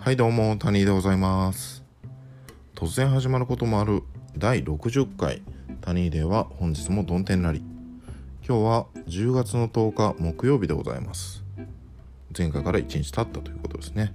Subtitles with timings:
[0.00, 1.84] はいどうも谷でございます。
[2.74, 4.02] 突然始まることもある
[4.34, 5.42] 第60回
[5.82, 7.62] 谷では本日もどん天なり。
[8.48, 11.44] 今日は10月の10日木曜日でございます。
[12.36, 14.14] 前回から1日経ったということですね、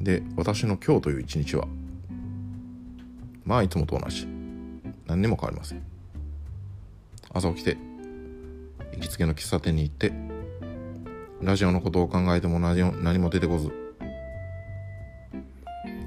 [0.00, 1.68] うん、で私の今日という一日は
[3.44, 4.26] まあいつもと同じ。
[5.06, 5.82] 何にも変わりません。
[7.32, 7.78] 朝起きて
[8.94, 10.33] 行きつけの喫茶店に行って
[11.44, 13.70] ラジオのことを考えても何も出てこず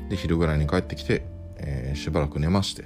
[0.09, 1.25] で昼ぐらいに帰ってきて、
[1.57, 2.83] えー、しばらく寝まして。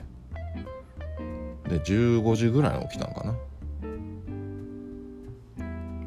[1.70, 3.36] で15時ぐらいに起きたのかな。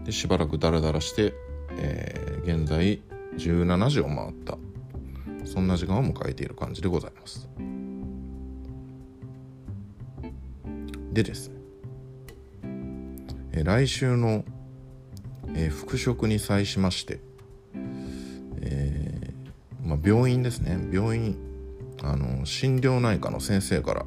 [0.05, 1.35] でしばらくダラダラして、
[1.79, 3.01] えー、現在
[3.39, 4.59] 17時を回った。
[5.47, 7.49] そんな時間を迎えている感じでございます。
[11.13, 11.55] でですね、
[13.53, 14.45] えー、来週の、
[15.55, 17.21] えー、復職に際しまして、
[18.61, 21.37] えーまあ、病院ですね病院
[22.03, 24.07] あの心療内科の先生から、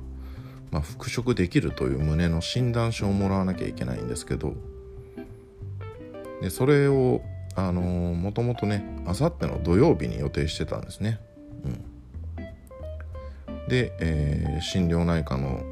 [0.71, 4.55] まあ、復職できるという旨の診断書をもらわなきゃいけないんですけど
[6.41, 7.21] でそれを
[7.55, 11.19] あのー、もともとねあさっての土曜日に予定してたんですね。
[11.65, 11.69] う
[13.63, 15.63] ん、で、え、心療内科の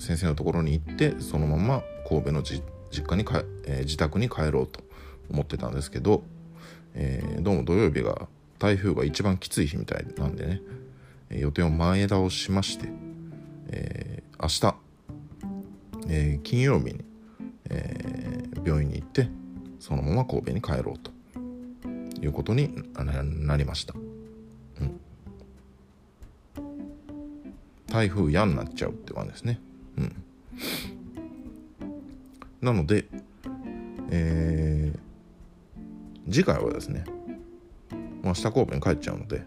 [0.00, 4.80] 先生のところに行ってそのまま神戸の実実家にか、えー、自宅に帰ろうと
[5.30, 6.22] 思ってたんですけど、
[6.94, 10.60] えー、どうも土曜日が台風が一番きつい日みたいなんでね
[11.30, 12.88] 予定を前倒しまして、
[13.68, 14.76] えー、明日、
[16.08, 17.04] えー、金曜日に、
[17.70, 19.28] えー、病院に行って
[19.78, 21.10] そのまま神戸に帰ろうと
[22.20, 25.00] いうことになりました、うん、
[27.86, 29.60] 台風嫌になっちゃうって感じですね。
[29.96, 30.22] うん、
[32.60, 33.06] なので、
[34.10, 37.04] えー、次回はですね、
[38.22, 39.42] まあ、下神戸に帰っちゃうので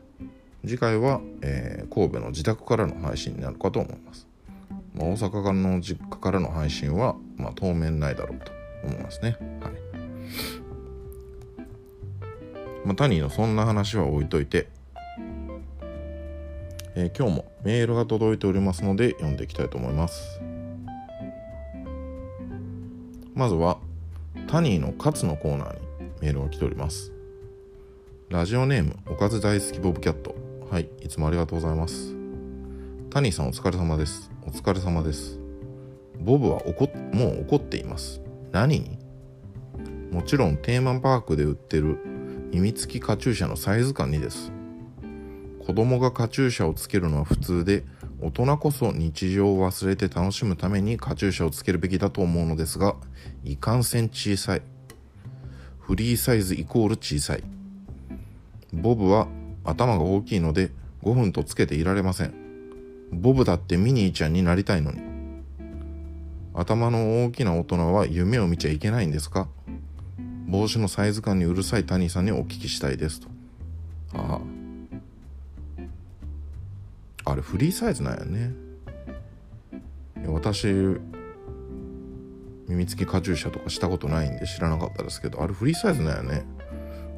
[0.66, 4.28] 次回は、えー、神戸の自宅からの配信になるかと思います、
[4.94, 8.52] まあ、大阪からの実家からの配信は、まあ、当面ないだろうと
[8.84, 9.38] 思いますね。
[9.62, 9.74] はい。
[12.86, 14.68] まあ、タニーのそんな話は置いといて、
[16.96, 20.42] えー、今日もメールが届いておりますので読んでいきたいと思います。
[23.36, 23.80] まずは
[24.48, 25.80] タニーのカツのコーナーに
[26.22, 27.12] メールが来ております。
[28.30, 30.36] ラジオネームおかず大好きボブキャット。
[30.70, 32.14] はいいつもありがとうございます。
[33.10, 34.32] タニーさんお疲れ様です。
[34.44, 35.40] お疲れ様です。
[36.20, 38.22] ボブは怒もう怒っています。
[38.52, 39.00] 何に？
[40.12, 41.98] もちろんテーマパークで売ってる
[42.52, 44.52] 秘密きカチューシャのサイズ感にです。
[45.66, 47.84] 子供がカチューシャをつけるのは普通で
[48.26, 52.96] 大人こそ日常を忘れて楽しむためにカチューシャをつけるべきだと思うのですが
[53.44, 54.62] いかんせん小さい。
[55.82, 57.44] フリーサイズイコール小さい。
[58.72, 59.28] ボブは
[59.66, 60.72] 頭が大きいので
[61.04, 62.34] 5分とつけていられません。
[63.12, 65.02] ボブだってミニーちゃんになりたいのに。
[66.54, 69.50] 頭の大きな大人は夢を見ちゃいけないんですか？
[70.48, 73.28] 帽子のサイズ感にうるさい谷さんにお聞きしたいですと。
[74.14, 74.53] ああ。
[77.26, 78.54] あれフリーサイズなんやね。
[80.28, 80.68] 私
[82.68, 86.46] 耳付きカチューシャとかしたことないんで知らなかったですけどあれフリーサイズなんやね。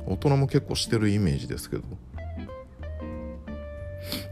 [0.08, 1.84] 大人も結構してるイメージですけど。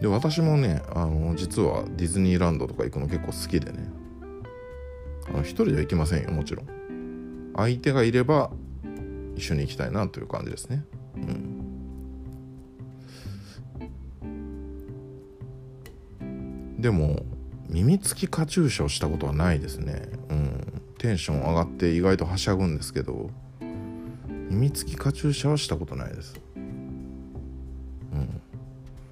[0.01, 3.90] で私もねあの実はディズニーランドとか行くの結構好きでね。
[5.29, 7.53] あの一人では行きませんよもちろん。
[7.55, 8.51] 相手がいれば
[9.35, 10.84] 一緒に行きたいなという感じですね。
[11.16, 11.53] うん。
[16.84, 17.24] でも
[17.70, 20.02] 耳つきカチューシャをしたことはないですね。
[20.30, 20.82] うん。
[20.98, 23.30] テンション上がって意外とはしゃぐんですけど。
[24.50, 26.36] 耳つきカチューシャはしたことないです。
[26.58, 28.42] うん。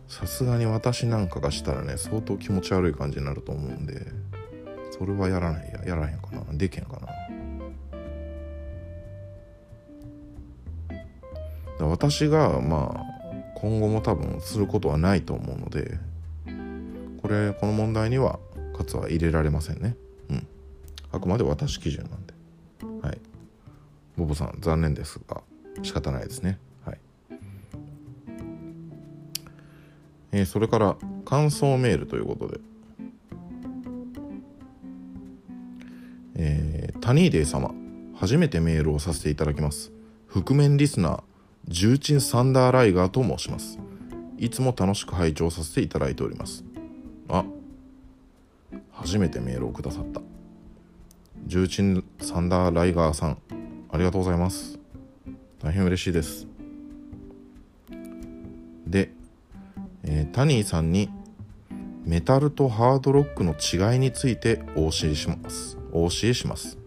[0.09, 4.06] さすがに私なんかがしたらね相当気持ち悪い感じになると思うんで。
[4.92, 6.44] それはやらないややらへんかな。
[6.52, 7.00] できへんか
[11.79, 11.88] な。
[11.88, 13.06] 私がまあ
[13.56, 16.10] 今後も多分することはないと思うので。
[17.22, 18.40] これこの問題には
[18.76, 19.96] カツは入れられませんね。
[20.29, 20.47] うん。
[21.12, 22.34] あくまで私基準なんで。
[23.08, 23.20] はい。
[24.18, 25.41] ボボさん残念ですが
[25.84, 26.59] 仕方ないですね。
[26.85, 27.00] はい。
[30.32, 32.59] えー、それから感想メールということで。
[36.35, 37.72] えー、タニーデイ様
[38.16, 39.91] 初めてメールをさせていただきます。
[40.28, 41.24] 覆面リスナー
[41.67, 43.79] 重鎮サンダーライガーと申します。
[44.38, 46.64] いつも楽しく拝聴させていただいております。
[47.31, 47.45] あ
[48.91, 50.22] 初めてメールをくださった。
[51.45, 53.37] 重鎮サンダーライガーさん
[53.89, 54.79] ありがとうございます。
[55.61, 56.47] 大変嬉しいです。
[58.85, 59.11] で、
[60.03, 61.09] えー、タニーさんに
[62.03, 65.78] メタルとハードロックの違いについてお教えします。
[65.91, 66.78] お教えします。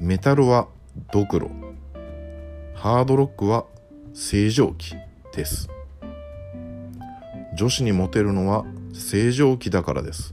[0.00, 0.68] メタルは
[1.12, 1.50] ドクロ。
[2.74, 3.66] ハードロックは
[4.14, 4.94] 正常期
[5.34, 5.68] です。
[7.58, 10.32] 女子にモテるのは正常期だからです。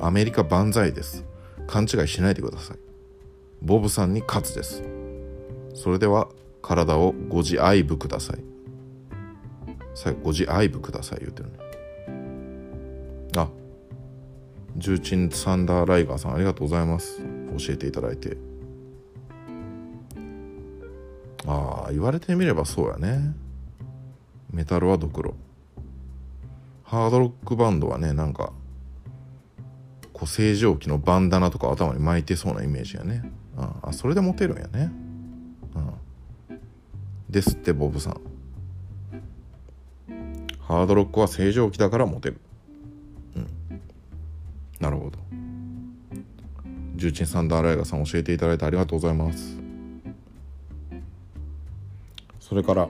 [0.00, 1.24] アメリカ万歳です。
[1.68, 2.78] 勘違いしないでください。
[3.62, 4.82] ボブさんに勝つです。
[5.72, 6.26] それでは
[6.60, 8.42] 体をご自愛部ください。
[9.94, 11.58] 最後ご自愛部ください言うてるね。
[13.36, 13.48] あ
[14.76, 17.20] 重鎮サンダーライガーさんありがとうございます。
[17.56, 18.36] 教えていただいて。
[21.46, 23.32] ああ言われてみればそうやね。
[24.52, 25.36] メタルはドクロ。
[26.88, 28.52] ハードロックバンドはねなんか
[30.14, 33.30] こう正常期のバンダナとか頭に巻いてそうなイメージやね。
[33.56, 34.92] あそれでモテるんやね、
[36.50, 36.60] うん、
[37.28, 38.20] ですってボブさん。
[40.60, 42.40] ハードロックは正常期だからモテる。
[43.36, 43.48] うん。
[44.80, 45.18] なるほど。
[46.94, 49.58] 重鎮サンダーライガーさん教えていただいてありがとうございます。
[52.40, 52.88] それから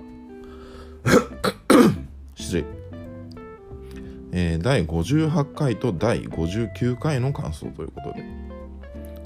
[2.36, 2.77] 失礼。
[4.32, 8.24] えー、第58回と第59回の感想ということで。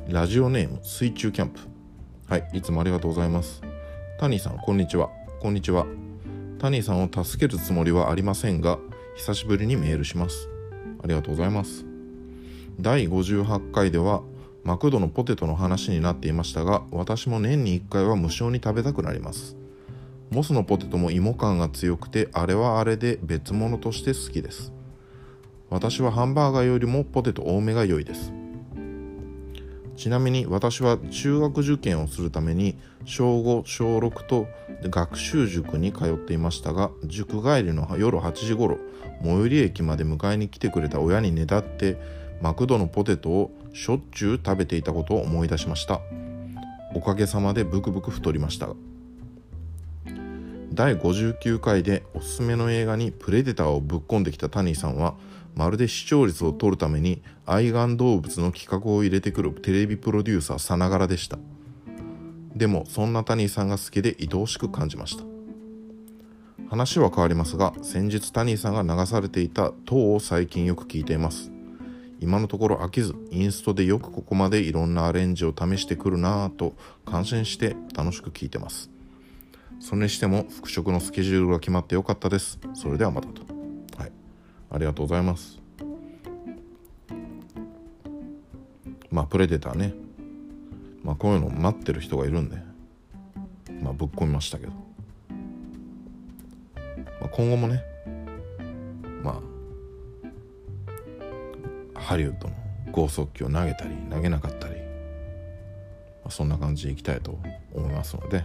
[0.08, 1.60] ラジオネーム水中キャンプ。
[2.28, 3.62] はいいつもありがとうございます。
[4.18, 5.10] タニーさんこんにちは。
[5.40, 5.86] こんにちは。
[6.58, 8.78] タニーさんを助けるつもりはありませんが
[9.16, 10.48] 久しぶりにメールします。
[11.02, 11.84] ありがとうございます。
[12.80, 14.22] 第58回では
[14.64, 19.56] マクドのポテトの話になっていましたが私も年に1回は無償に食べたくなります。
[20.30, 24.72] モスのポテトも芋感が強くてあれはあれで別物として好きです。
[25.72, 28.30] 私はハンバーガーよりもポテト多めが良いです。
[29.96, 32.76] ちなみに私は中学受験をするために
[33.06, 34.48] 小5小6と
[34.82, 38.78] 学習塾に通っていましたが塾帰りの夜8時頃
[39.22, 41.96] 最寄り駅まで迎えに来てくれた親にねだって
[42.42, 46.00] マクドのポテトをしょっちゅう食べていたことを思い出しました。
[46.94, 48.68] おかげさまでブクブク太りました。
[50.74, 55.14] 第59回でおすすめの映画にプレデターをぶっ込んできたタニーさんは
[55.54, 61.38] まるで視聴率を取るために愛玩動物の企画を入れてくるテレビプロデューサーさながらでした。
[62.54, 65.24] でもそんなタニーさんが好きで愛おしく感じました。
[66.68, 71.52] 話は変わりますが先日タニーさんが流されていた「塔」を最近よく聞いています。
[72.18, 76.74] 今のところ飽きずインストでよくここまでいろんなアレンジを試してくるなぁと
[77.04, 78.90] 感心して楽しく聞いてます。
[79.80, 82.60] それにしても復職のスケジュールが決まってよかったです。
[82.74, 83.51] それではまたと。
[84.72, 85.60] ありがとうございます。
[89.10, 89.92] まあプレデターね。
[91.04, 92.56] まあこういうの待ってる人がいるんで。
[93.82, 94.72] まあぶっ込みましたけど、
[97.20, 97.84] まあ、今後もね。
[99.22, 99.42] ま
[101.94, 102.54] あハリウッドの
[102.92, 104.80] 剛速球を投げたり投げなかったり、ま
[106.26, 107.38] あ、そんな感じでいきたいと
[107.74, 108.44] 思いますので、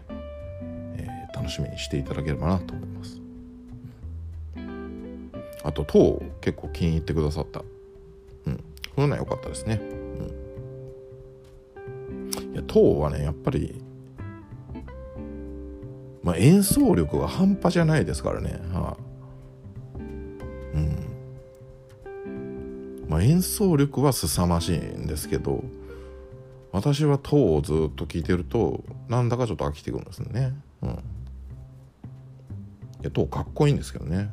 [0.98, 3.27] えー、楽しみにしていただければなと思います。
[5.68, 7.62] あと糖結構気に入ってくださった。
[8.46, 8.56] うん。
[8.56, 8.62] そ
[9.00, 9.82] ういうのは良かったですね。
[9.82, 9.86] う
[12.14, 12.54] ん。
[12.54, 13.84] いや糖はねやっぱり
[16.24, 18.62] まあ演奏力が半端じゃないですからね。
[18.72, 18.98] はあ
[19.98, 20.96] うん。
[23.10, 25.66] まあ演奏力は凄まじいんですけど
[26.72, 30.54] 私は糖をずっと聴いてるとなんだかちょっと飽きてくるんですね。
[30.82, 30.90] うん。
[30.92, 30.94] い
[33.04, 34.30] や糖かっこいいんですけどね。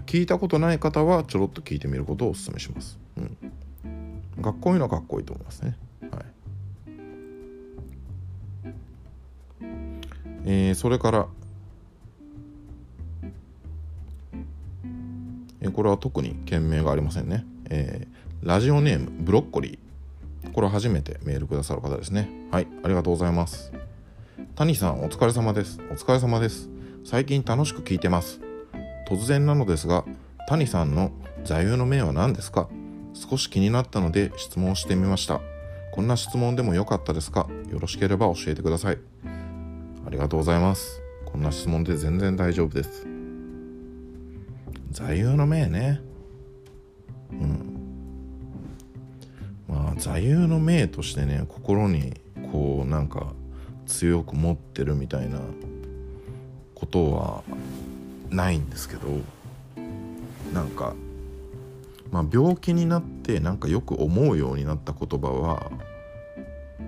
[0.00, 2.98] 聞いたことない方はちょろっと聞いてみることをお勧めします。
[3.18, 4.42] うん。
[4.42, 5.76] かっこいいのはかっこいいと思いますね。
[6.10, 6.24] はい。
[10.44, 11.26] えー、それから、
[15.60, 17.44] えー、これは特に件名がありませんね。
[17.70, 20.52] えー、ラジオネームブロッコリー。
[20.52, 22.28] これは初めてメールくださる方ですね。
[22.50, 23.72] はい、ありがとうございます。
[24.56, 25.80] 谷さん、お疲れ様です。
[25.90, 26.68] お疲れ様です。
[27.04, 28.41] 最近楽しく聞いてます。
[29.12, 30.06] 突然なのですが
[30.48, 31.12] 谷さんの
[31.44, 32.70] 座右の銘は何ですか？
[33.12, 35.42] 少し気になったので質問してみました。
[35.92, 37.46] こんな質問でもよかったですか？
[37.70, 38.98] よろしければ教えてください。
[40.06, 41.02] ありがとうございます。
[41.26, 43.06] こんな質問で全然大丈夫です。
[44.92, 46.00] 座右の銘ね。
[47.32, 47.76] うん。
[49.68, 52.14] まあ座右の銘としてね心に
[52.50, 53.34] こうなんか
[53.84, 55.38] 強く持ってるみたいな
[56.74, 57.44] ことは
[58.32, 59.20] ないんですけど
[60.52, 60.94] なんか、
[62.10, 65.70] まあ、病気になってなんかよく思うようになった言葉は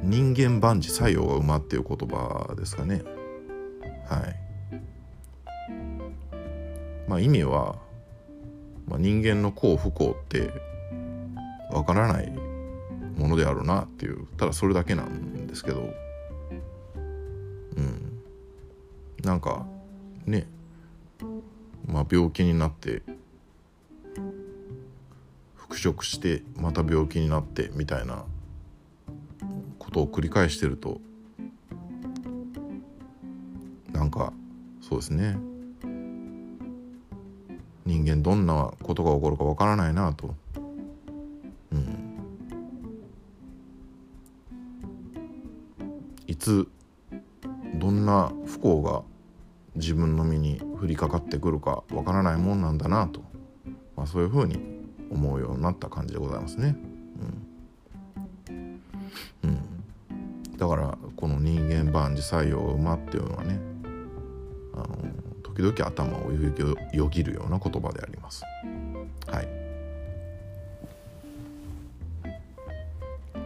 [0.02, 3.02] 人間万事作用が馬っていう言葉ですかね。
[4.06, 4.36] はい。
[7.08, 7.76] まあ意味は、
[8.86, 10.50] まあ、人間の幸不幸って
[11.72, 12.30] わからない
[13.16, 15.90] ものであるなっていうただそれだけなんですけど。
[17.76, 18.20] うん。
[19.22, 19.66] なんか
[20.26, 20.46] ね。
[21.86, 23.02] まあ病気になって
[25.54, 28.24] 復職してまた病気になってみたいな
[29.78, 31.00] ことを繰り返してると
[33.92, 34.32] なんか
[34.80, 35.38] そうですね。
[37.86, 40.34] 人間どんなことが起こるかわからないなと。
[41.72, 42.18] うん。
[46.26, 46.68] いつ
[47.76, 49.02] どんな不幸が
[49.76, 53.22] 自分の身に降りかかってくるかわからないもんなんだなと、
[53.96, 54.58] まあ、そういうふうに
[55.10, 56.76] 思うようになった感じでございますね。
[58.48, 58.80] うん
[59.44, 63.60] うん、だからこの人間万事採用馬っていうのはね
[64.74, 64.86] あの
[65.42, 66.32] 時々頭を
[66.92, 68.42] よぎるような言葉であります。
[69.26, 69.48] はい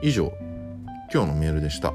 [0.00, 0.32] 以上
[1.12, 1.92] 今日のメールでした。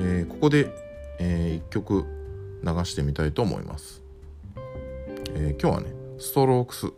[0.00, 0.87] えー、ここで、
[1.18, 2.04] えー、1曲
[2.62, 4.02] 流してみたいと思います。
[5.34, 6.92] えー、今日はねストロークス。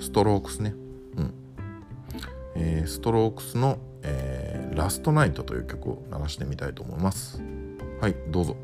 [0.00, 0.74] ストロークスね。
[1.16, 1.34] うん、
[2.54, 7.42] えー、ストロークスの、えー「ラストナイト」という曲を流してみたいと思います。
[8.00, 8.56] はいどうぞ。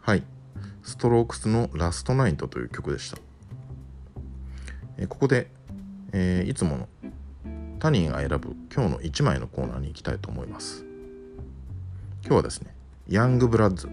[0.00, 0.22] はい。
[0.82, 3.18] ストロークスの「ラストナイト」という曲でした、
[4.98, 5.50] えー、ここで、
[6.12, 6.88] えー、いつもの。
[7.82, 10.84] 他人が選ぶ今日の1枚のコーナーに行きたいと思います。
[12.20, 12.72] 今日はですね
[13.08, 13.88] ヤングブラッズ。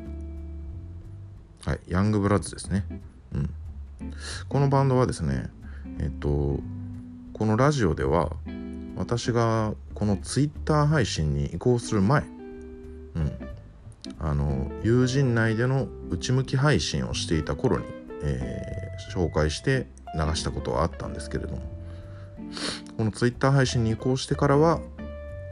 [1.65, 2.85] はいヤングブラッズですね。
[3.33, 3.49] うん。
[4.47, 5.49] このバンドはですね
[5.99, 6.59] えっと
[7.33, 8.31] このラジオでは
[8.95, 12.23] 私がこのツイッター配信に移行する前う
[13.21, 13.31] ん。
[14.19, 17.85] あの友人内での内向き配信をしていた頃に、
[18.21, 21.78] えー、紹介して流したことはあったんですけれども。
[22.97, 24.81] このツイッター配信に移行してからは、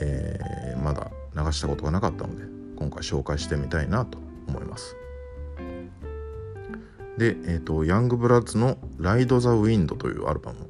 [0.01, 2.43] えー、まだ流したことがなかったので
[2.75, 4.95] 今回紹介してみたいなと思います。
[7.17, 10.69] で、えーと、ヤングブラッズの「ライド・ザ・ウィンド」というアルバム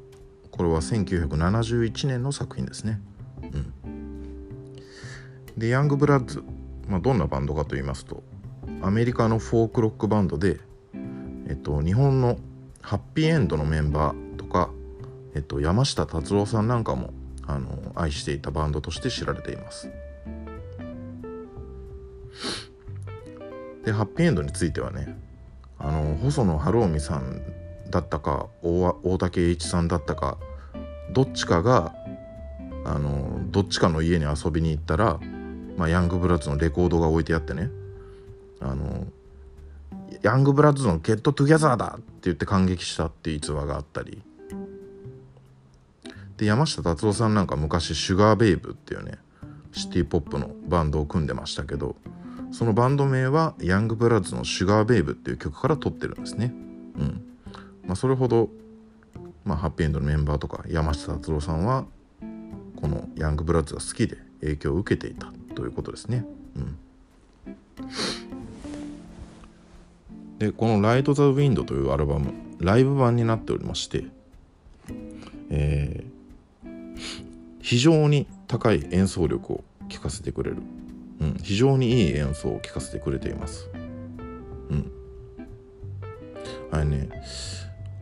[0.50, 3.00] これは1971年の作品ですね。
[3.42, 4.76] うん、
[5.58, 6.42] でヤングブラッズ、
[6.88, 8.22] まあ、どんなバンドかと言いますと
[8.80, 10.60] アメリカのフォークロックバンドで、
[11.48, 12.38] えっと、日本の
[12.80, 14.70] ハッピーエンドのメンバーとか、
[15.38, 17.14] えっと、山下達郎さんなんかも
[17.46, 19.88] あの愛していたバンドとして知られています。
[23.84, 25.16] でハッピーエンドについてはね
[25.78, 27.40] あの細野晴臣さん
[27.88, 30.38] だったか大竹栄一さんだったか
[31.12, 31.94] どっちかが
[32.84, 35.20] あのどっちかの家に遊びに行ったら、
[35.76, 37.70] まあ、ヤングブラッズのレコードが置いてあってね
[38.58, 39.06] あの
[40.20, 44.20] ヤングブラッズの「ゲットトゥギャザーだ!」って言って感激したっていう逸話があったり
[46.38, 49.18] で山下達郎さんなんか昔シュガーベイブっていうね
[49.72, 51.96] シティ・ポップのバンドを組んでましたけど
[52.52, 56.54] そのバンド名はヤングブラッズの「シュガーベイブ」っていう曲から取ってるんですね。
[56.96, 57.22] うん
[57.86, 58.50] まあ、それほど、
[59.44, 61.86] まあ、ハッピーエンドのメンバーとか山下達郎さんは
[62.76, 66.24] このヤングブラッズが好きで影響を受けていたということですね。
[66.56, 66.78] うん、
[70.38, 74.06] でこの「ライト・ザ・ウィンド」というアルバムライブ版になっておりまして、
[75.50, 76.17] えー、
[77.68, 80.56] 非常に高い演奏力を聴かせてくれる。
[81.20, 83.68] うん、非常にいい演奏を聴かせてくれています。
[84.70, 84.90] うん。
[86.70, 87.10] あれね、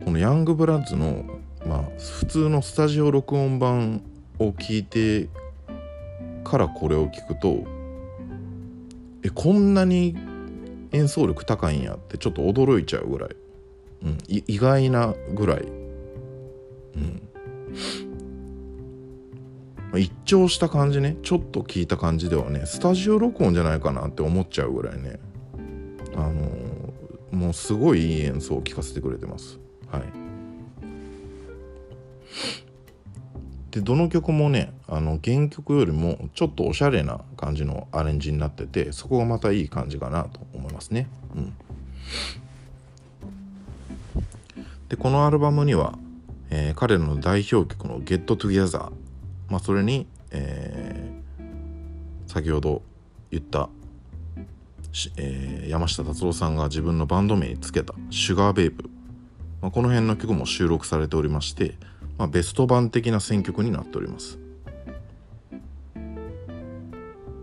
[0.05, 1.25] このヤングブラッズの、
[1.65, 4.03] まあ、普通のスタジオ録音版
[4.39, 5.27] を聞いて
[6.45, 7.65] からこれを聞くと、
[9.21, 10.15] え、こんなに
[10.93, 13.35] 演奏力高いんやってちょっと驚いちゃうぐらい、
[14.03, 15.63] うん、意外なぐらい、
[16.95, 17.21] うん、
[19.97, 25.19] 一聴した感じねちょっと聞いた感じではねスタジオ録音じゃないかなって思っちゃうぐらいね
[26.15, 29.59] あのー、もうすごいいい演奏を聴かせてくれてます。
[29.91, 30.03] はい。
[33.71, 41.07] でどの曲もねあの原曲よりもちょっとおしゃれな感じのアレンジになっててそこがまたいい感じかなと思いますね。
[41.35, 41.53] うん。
[44.89, 45.97] でこのアルバムには、
[46.49, 48.91] えー、彼らの代表曲の「Get Together」
[49.49, 52.81] まあ、それに、えー、先ほど
[53.31, 53.69] 言った
[55.17, 58.89] えー、山下達郎さんが自分のバンド名につけた「シュガーベイブ」
[59.61, 61.75] まあ、この辺の曲も収録されておりまして、
[62.17, 64.39] まあ、ベスト版的な選曲になっております。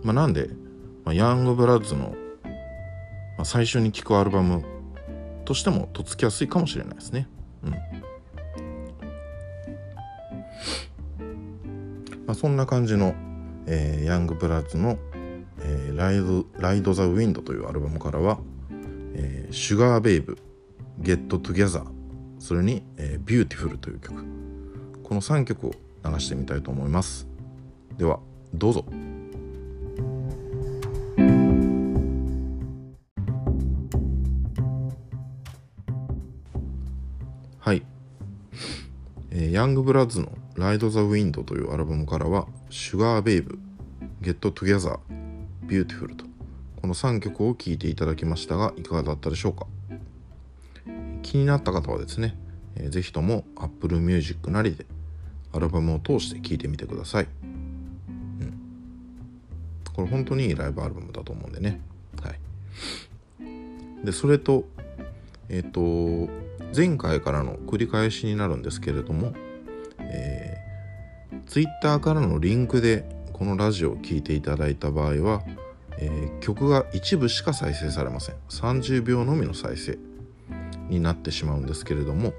[0.03, 0.51] まあ、なんで、
[1.05, 2.15] まあ、ヤングブラッズの、
[3.37, 4.65] まあ、最初に聴くアルバム
[5.45, 7.27] としてもとっつきやすいかもしれないですね。
[12.35, 13.15] あ、そんな感じの、
[13.67, 14.99] えー、ヤングブラッズの、
[15.61, 18.39] えー、ライド「ライド・ザ・ウィンド」というアルバムからは
[19.15, 20.37] 「えー、シュガー・ベイブ」
[20.99, 21.87] 「ゲット・トゥギャザー」
[22.39, 24.23] それに、えー「ビューティフル」という曲。
[25.03, 25.73] この3曲を
[26.05, 27.29] 流してみたいと思います。
[27.99, 28.21] では
[28.55, 28.85] どうぞ。
[37.59, 37.83] はい、
[39.31, 43.59] えー、ヤングブラッズの「ライド・ザ・ウィンド」というアルバムからは「シュガー・ベイブ」
[44.21, 44.99] 「ゲット・トゥギャザー」
[45.67, 46.25] 「ビューティフル」と
[46.81, 49.67] この3曲を聴いていただきましたがいかがだったでしょうか？
[51.23, 52.37] 気になった方はですね、
[52.77, 54.87] えー、ぜひとも Apple Music なりで
[55.53, 58.55] アルバムを通して聴いてみてください、うん、
[59.95, 61.81] これ本当にいいライブアルバムだと思うんでね。
[62.23, 62.39] はい。
[64.05, 64.69] でそれと
[65.49, 66.31] えっ、ー、と
[66.77, 69.33] 前回からの繰り返しになるんですけれども、
[71.47, 75.43] Twitter からのリンクでこのラジオを聴いていただいた場合は、
[75.99, 79.99] えー、曲が一部しか再生されません30秒のみの再生
[80.89, 82.33] になってしまうんですけれども、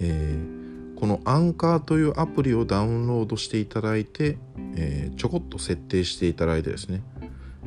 [0.00, 4.38] えー、このアンカーというアプリをダウンロードしていただいて、
[4.76, 7.02] えー、ちょこっと設定していただいてですね、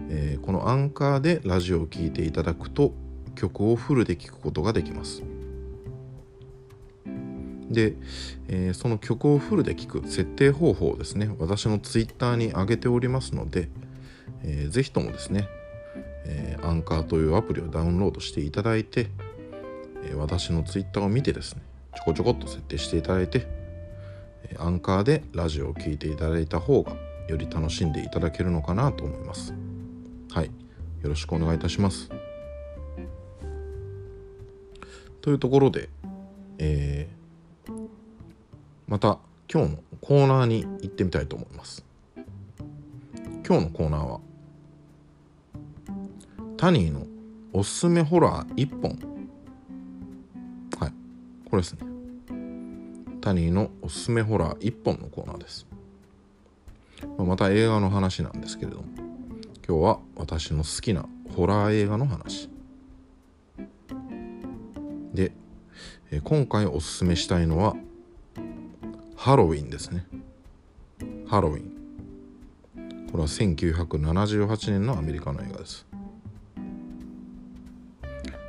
[0.09, 2.93] えー、このアンカーでラジオを聴いていただくと
[3.35, 5.21] 曲をフルで聴くことができます。
[7.69, 7.95] で、
[8.47, 13.69] えー、その曲をフルで聴く設定方法をですね私の Twitter に上げておりますので、
[14.43, 15.47] えー、ぜひともですね、
[16.25, 19.07] え、アンカーというアプリをダウンロードしていただいて、
[20.05, 21.61] えー、私の Twitter を見てですね
[21.95, 23.47] ちょこちょこっと設定していただいて、
[24.59, 26.93] アンカーでラジオを聴いていただいた方が
[27.27, 29.53] より楽しんでいただけるのかなと思います。
[30.31, 30.45] はい。
[30.45, 32.09] よろしくお願いいたします。
[35.21, 35.89] というところで、
[36.57, 37.16] えー、
[38.87, 39.19] また
[39.51, 41.83] 今日のコーナーに行ってみたいと思います。
[43.45, 44.21] 今日のコーナーは
[46.55, 47.05] タニーの
[47.51, 48.91] おすすめホラー1本。
[50.79, 50.93] はい。
[51.49, 51.79] これですね。
[53.19, 55.67] タニーのおすすめホラー1本のコーナーです。
[57.17, 58.85] また映画の話なんですけれども。
[59.67, 62.49] 今日は私の好きなホラー映画の話。
[65.13, 65.33] で、
[66.23, 67.75] 今回おすすめしたいのは
[69.17, 70.05] ハロウィンですね。
[71.27, 73.07] ハロウィン。
[73.11, 75.87] これは1978年のアメリカの映画です。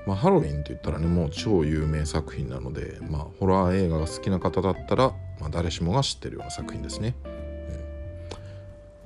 [0.07, 5.09] まあ、ハロウィンって言ったらねもう超有名作品なので、まあ、ホラー映画が好きな方だったら、
[5.41, 7.15] まあ、誰しもが知ってるような作品ですね、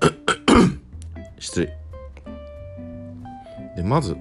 [0.01, 0.81] うん、
[1.39, 1.79] 失礼。
[3.77, 4.17] でまず、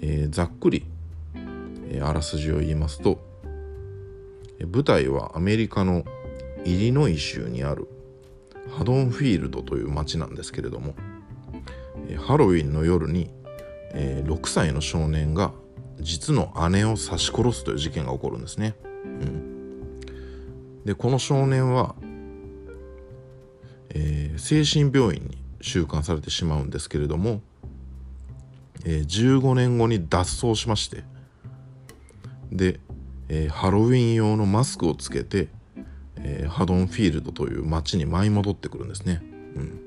[0.00, 0.86] えー、ざっくり
[2.02, 3.33] あらすじを言いますと
[4.66, 6.04] 舞台はアメリカの
[6.64, 7.88] イリノイ州にある
[8.70, 10.94] ハドンフィールドという町なんですけれども
[12.26, 13.30] ハロウィンの夜に
[13.94, 15.52] 6歳の少年が
[16.00, 18.74] 実の姉を刺し殺すという事件が起こるんですね。
[19.04, 20.00] うん、
[20.84, 21.94] でこの少年は、
[23.90, 27.40] えー、精神病院に収監されてしまうんですけれども、
[28.84, 31.04] えー、15年後に脱走しまして
[32.50, 32.80] で、
[33.28, 35.48] えー、ハロウィン用のマスクをつけて、
[36.16, 39.22] えー、ハドンフィールドという街に舞い戻ってくるんですね。
[39.56, 39.80] うん、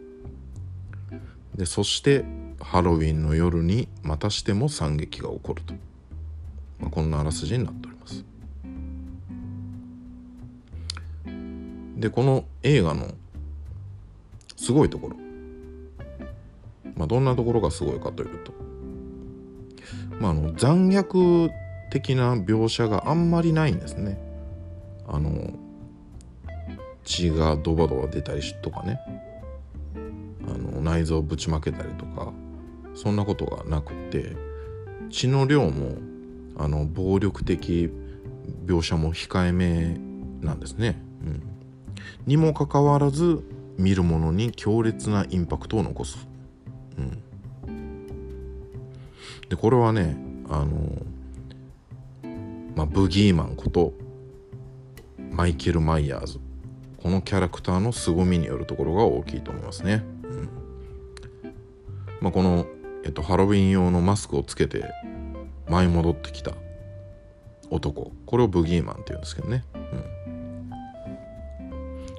[1.56, 2.26] でそして
[2.60, 5.74] ハロウィンの夜にまたしても惨劇が起こると、
[6.80, 8.26] まあ、こんなあらすじになっております。
[11.98, 13.14] でこの映画の
[14.56, 15.18] すごいところ、
[16.96, 18.54] まあ、どんなところがすごいかというと、
[20.20, 21.50] まあ、あの残虐
[21.90, 24.18] 的な描写があんまりないんですね。
[25.08, 25.54] あの
[27.04, 29.00] 血がドバドバ出たりとかね
[30.46, 32.34] あの内臓ぶちまけたりとか
[32.94, 34.36] そんなことがなくて
[35.10, 35.98] 血の量も
[36.58, 37.90] あの暴力的
[38.66, 39.98] 描写も控えめ
[40.42, 41.00] なんですね。
[41.24, 41.44] うん、
[42.26, 43.44] にもかかわらず
[43.78, 46.28] 見る者に強烈なインパクトを残す。
[46.98, 47.24] うん、
[49.50, 50.18] でこれはね
[50.50, 50.92] あの
[52.78, 53.92] まあ、ブギーマンこと
[55.32, 56.40] マイケル・マイヤーズ。
[57.02, 60.04] このキャラクターの凄みによるところが大きいと思いますね。
[60.24, 60.50] うん。
[62.22, 62.68] まあ、この、
[63.04, 64.92] えっと、ハロウィン用のマスクをつけて
[65.68, 66.52] 舞い戻ってきた
[67.72, 68.12] 男。
[68.28, 70.70] これをブギーマンっていうんですけどね、うん。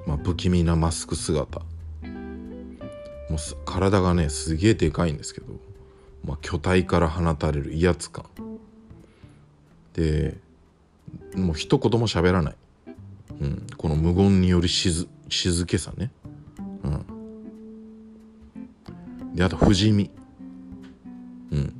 [0.07, 1.61] まあ、不気味なマスク姿。
[3.29, 5.53] もう体がねすげえでかいんですけど、
[6.25, 8.25] まあ、巨体から放たれる威圧感。
[9.93, 10.48] で
[11.35, 12.55] もう一言も喋らない、
[13.41, 16.11] うん、この無言により静静けさね、
[16.83, 16.89] う
[19.29, 20.09] ん、であと不死身、
[21.51, 21.73] うん、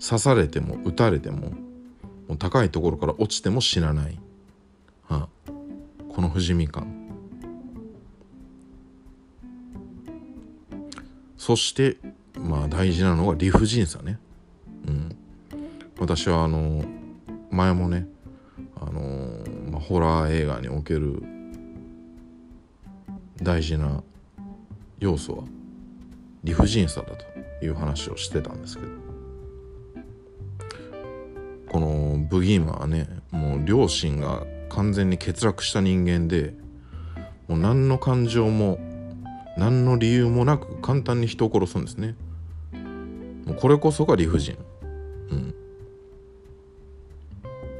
[0.00, 1.50] 刺されても撃たれても
[2.28, 4.18] もう高いところから落ちても死なない、
[5.08, 5.50] はあ、
[6.08, 7.02] この不死身感。
[11.36, 11.98] そして
[12.38, 14.18] まあ大事なのが理不尽さね、
[14.88, 15.14] うん、
[15.98, 16.82] 私はあの
[17.50, 18.08] 前もね、
[19.88, 21.22] ホラー映画における
[23.42, 24.02] 大事な
[24.98, 25.44] 要素は
[26.42, 27.24] 理不尽さだと
[27.64, 28.88] いう話をしてたんですけど
[31.68, 36.54] このブギーマンはねもう両親が完全に欠落した人間で
[37.46, 38.78] もう何の感情も
[39.58, 42.16] 何の理由もなく簡単に人を殺すんですね。
[43.44, 44.56] もうこれこそが理不尽。
[45.30, 45.54] うん。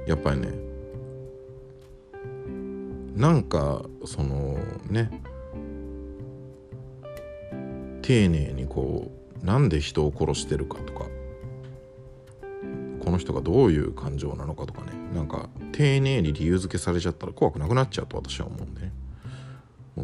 [0.06, 0.63] やっぱりね
[3.14, 4.58] なんかその
[4.90, 5.10] ね
[8.02, 9.10] 丁寧にこ
[9.42, 11.06] うなんで人を殺してるかとか
[13.04, 18.92] この人がどういう感情なのかとかねなんか丁寧に理由付けされちゃったら怖くなくなっちゃうと私は思うんでね。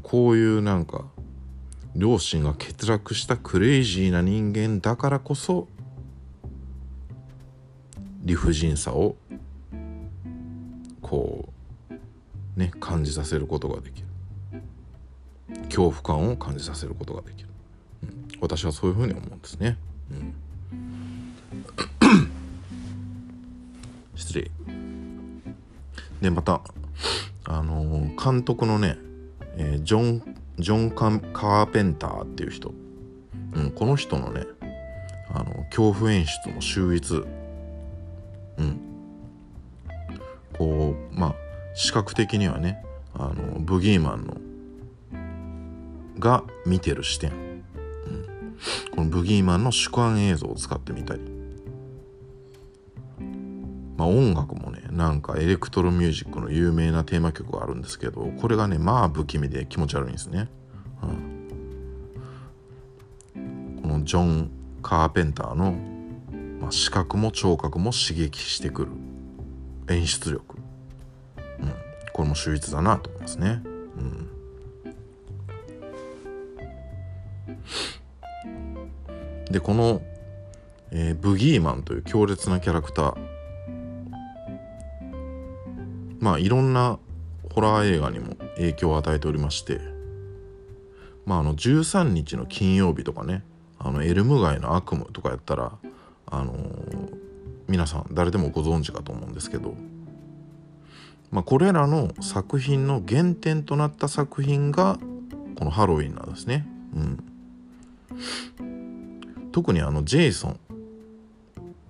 [0.03, 1.05] こういうなんか
[1.97, 5.67] 両親が欠落したクレイジーな人間だからこそ
[8.23, 9.17] 理不尽さを
[11.03, 11.60] こう
[12.57, 14.11] ね感じさせることができる。
[15.69, 17.49] 恐怖感を感じさせることができる、
[18.05, 19.77] うん、私はそういうふうに思うんですね、
[20.11, 20.35] うん、
[24.15, 24.51] 失礼。
[26.21, 26.61] でまた
[27.45, 28.97] あのー、監督のね、
[29.57, 32.75] えー、ジョンジョン・カーペンターっていう人、
[33.55, 34.45] うん、この人のね
[35.33, 37.15] あの恐怖演出も秀逸。
[37.15, 38.81] うん。
[40.59, 41.35] こうまあ
[41.75, 42.83] 視覚的にはね
[43.15, 44.37] あのブギーマンの
[46.19, 48.57] が見てる視点、うん、
[48.95, 51.41] このブギーマンの主観映像を使ってみたり。
[54.01, 60.49] まあ音楽もねなんかエレクトロミュージックの有名なテーマ曲があるんですけどこれがねまあ不気味で気持ち悪いんですね、
[61.03, 61.07] う
[63.39, 64.51] ん、このジョン・
[64.83, 65.73] カーペンターの、
[66.61, 68.93] まあ、視覚も聴覚も刺激してくる
[69.91, 70.57] 演出力、
[72.21, 73.63] これも秀逸だなと思いますね、
[73.97, 74.01] う
[79.49, 80.03] ん、でこの、
[80.91, 83.17] えー、ブギーマンという強烈なキャラクター。
[86.19, 86.99] まあいろんな
[87.55, 89.81] ホラー映画にも影響を与えておりまして。
[91.25, 93.43] まああの13日の金曜日とかね。
[93.79, 95.73] あのエルム街の悪夢とかやったら
[96.27, 97.19] あのー、
[97.67, 99.75] 皆さん誰でもご存知かと思うんですけど。
[101.31, 104.99] まあこれらの作品の原点となった作品が
[105.57, 106.67] このハロウィンなんですね。
[108.61, 110.61] うん、特にあのジェイソン、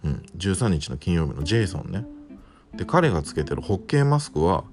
[0.05, 2.05] うん、13日の金曜日のジェイソンね
[2.75, 4.65] で彼がつけてるホッケーマスクは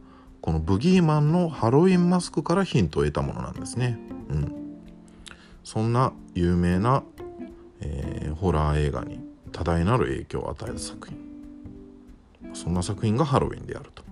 [0.42, 3.98] このブギーマンのハロウィンマスクからヒントを得たものなんですね。
[4.30, 4.82] うん、
[5.64, 7.04] そんな有名な、
[7.80, 9.20] えー、ホラー映画に
[9.52, 11.18] 多大なる影響を与えた作品
[12.54, 14.07] そんな作品がハロウィンであると。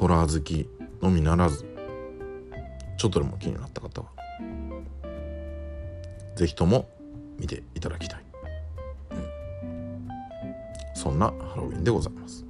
[0.00, 0.66] ホラー好き
[1.02, 1.66] のみならず
[2.96, 4.08] ちょっとでも気になった方は
[6.36, 6.88] 是非とも
[7.38, 8.20] 見ていただきたい、
[9.10, 10.08] うん、
[10.94, 12.46] そんなハロウィンでございます。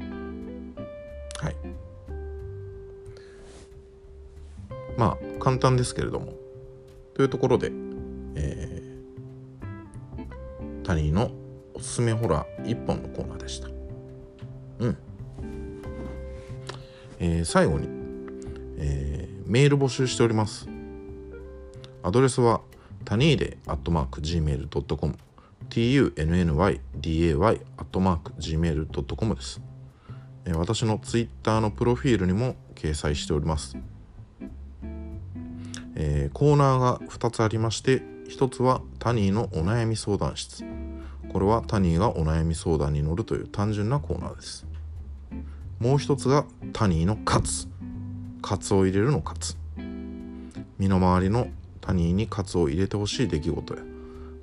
[0.00, 1.56] はい。
[4.96, 6.32] まあ簡単ですけれども
[7.14, 7.70] というところで、
[8.34, 11.30] えー、他人の
[11.74, 13.81] おすすめホラー1本のコーナーでした。
[17.42, 17.88] ー、最後に、
[18.78, 20.68] えー、メール募集しております
[22.02, 22.60] アドレスは
[23.04, 25.14] タニーデアットマーク Gmail.com
[25.68, 26.80] tunnyday
[27.76, 29.60] アットマーク Gmail.com です。
[30.54, 33.76] 私のツイッターのプロフィールにも掲載しております。
[35.94, 40.64] えー、コーナーが2つありまして1つはタニーのお悩み相談室
[41.30, 44.66] これはタニーがお悩み相談に乗るという単純なコーナーです
[45.78, 47.68] もう1つがタニーのカツ。
[48.40, 49.56] カツを入れるのカツ。
[50.78, 51.48] 身の回りの
[51.80, 53.82] 他人に喝を入れてほしい出来事や。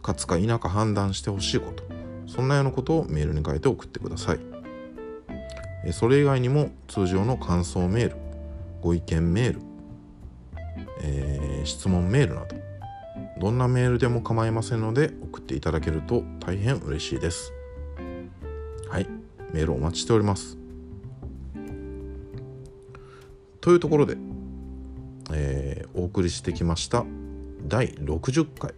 [0.02, 1.84] 勝つか否か判断してほしいこと。
[2.28, 4.50] そんなようなことをメールに書いて送ってください。
[5.92, 8.16] それ以外にも通常の感想メール
[8.82, 9.62] ご意見メール、
[11.02, 12.56] えー、質問メールなど
[13.40, 17.54] どんなメールでも構いませんので送っていただけると大変嬉しいです。
[18.90, 19.08] はい
[19.54, 20.59] メールお待ちしております。
[23.62, 24.18] というところで、
[25.34, 27.06] えー、お送りしてきました
[27.68, 28.74] 第60回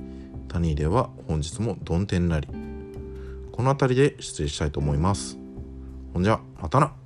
[0.48, 2.48] 「谷では本日もどん天なり」
[3.56, 5.38] この辺りで失礼したいと思います。
[6.12, 7.05] ほんじゃまたな。